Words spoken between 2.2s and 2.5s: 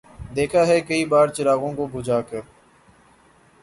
کر